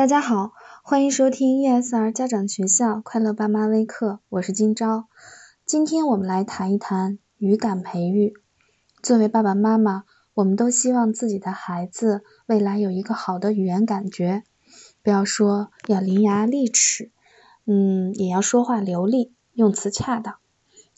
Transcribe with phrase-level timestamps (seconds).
[0.00, 5.04] 大家好，欢迎收听 ESR 家长学校快乐爸妈微课，我是今朝。
[5.66, 8.32] 今天我们来谈一谈语感培育。
[9.02, 14.42] 作为爸爸妈妈，我们都希望自己的孩子未来有一个好的语言感觉，
[15.02, 17.10] 不要说要伶牙俐齿，
[17.66, 20.36] 嗯，也要说话流利，用词恰当。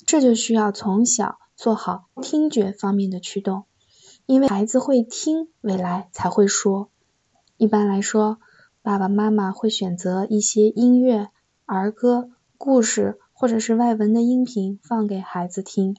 [0.07, 3.65] 这就需要从小做好听觉方面的驱动，
[4.27, 6.89] 因为孩子会听，未来才会说。
[7.57, 8.39] 一般来说，
[8.83, 11.29] 爸爸妈妈会选择一些音乐、
[11.67, 15.97] 儿歌、故事或者是外文的音频放给孩子听。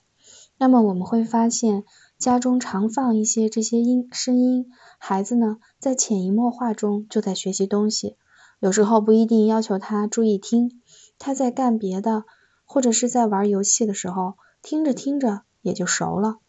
[0.57, 1.85] 那么我们会发现，
[2.17, 8.17] 家中常放一些这些音声音，孩子呢在潜移默化中就在学习东西。
[8.59, 10.81] 有时候不一定要求他注意听，
[11.17, 12.25] 他在干别的
[12.65, 16.39] 或者是在玩游戏的时候，听着听着也就熟了，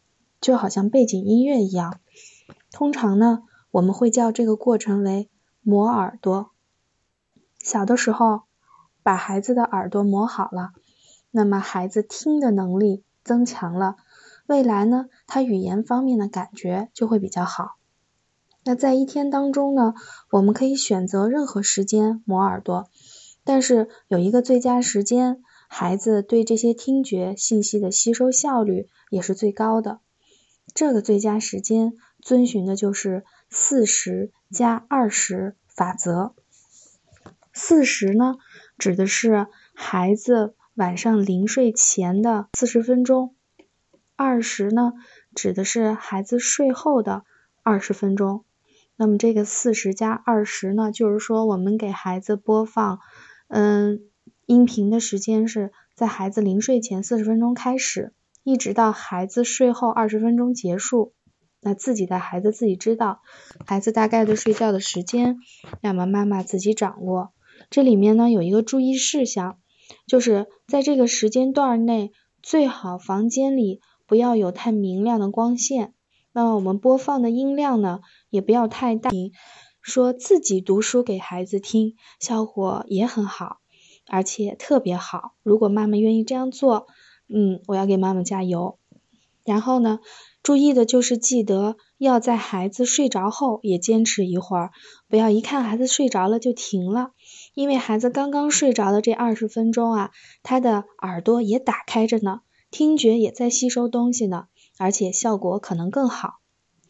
[0.41, 2.01] 就好像背景音乐一样。
[2.73, 5.29] 通常呢，我们会叫这个过程为。
[5.67, 6.51] 磨耳朵，
[7.59, 8.43] 小的时候
[9.03, 10.73] 把孩子的耳朵磨好了，
[11.31, 13.97] 那么孩子听的能力增强了，
[14.47, 17.77] 未来呢，他语言方面的感觉就会比较好。
[18.63, 19.95] 那在一天当中呢，
[20.29, 22.91] 我们可以选择任何时间磨耳朵，
[23.43, 30.01] 但是有一个最佳时间，孩子对这些听觉信息的吸收效率也是最高的。
[30.75, 31.95] 这个最佳时间
[32.25, 36.35] 遵循的就是四十加二十法则。
[37.53, 38.37] 四十呢，
[38.79, 43.35] 指的是孩子晚上临睡前的四十分钟；
[44.17, 44.95] 二十呢，
[45.35, 47.25] 指的是孩子睡后的
[47.63, 48.45] 二十分钟。
[48.97, 53.01] 那么这个四十加二十呢，就是说我们给孩子播放
[53.49, 54.01] 嗯
[54.47, 58.13] 音频的时间是在孩子临睡前四十分钟开始。
[58.43, 61.13] 一直到孩子睡后二十分钟结束，
[61.65, 63.23] 那自己的孩子自己知道
[63.67, 65.39] 孩子大概的睡觉的时间，
[65.81, 67.33] 那么妈妈自己掌握。
[67.71, 69.59] 这里面呢有一个注意事项，
[70.07, 72.13] 就是在这个时间段内，
[72.43, 75.95] 最好房间里不要有太明亮的光线。
[76.33, 79.11] 那么我们播放的音量呢也不要太大。
[79.81, 83.59] 说自己读书给孩子听，效果也很好，
[84.07, 85.35] 而且特别好。
[85.43, 86.87] 如果妈妈愿意这样做。
[87.27, 88.79] 嗯，我要给妈妈加油。
[89.47, 90.01] 然后呢，
[90.45, 94.73] 注意的就是记得要在孩子睡着后也坚持一会儿，
[95.09, 97.13] 不要一看孩子睡着了就停了。
[97.55, 100.11] 因为孩子刚刚睡着的这二十分钟啊，
[100.43, 106.35] 他的耳朵也打开着呢，听觉也在吸收东西呢，而且效果可能更好。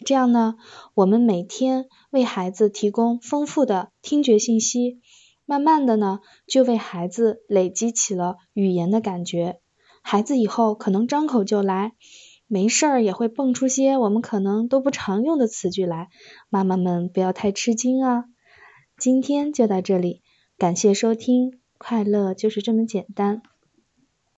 [0.05, 0.57] 这样呢，
[0.95, 4.99] 我们每天为孩子提供丰富的听觉信息，
[5.47, 9.61] 慢慢的呢，就为孩子累积起了语言的感觉。
[10.03, 11.93] 孩子以后可能张口就来，
[12.55, 16.09] 没事儿也会蹦出些我们可能都不常用的词句来，
[16.49, 18.27] 妈妈们不要太吃惊啊。
[18.97, 20.23] 今天就到这里，
[20.57, 23.43] 感谢收听，快乐就是这么简单。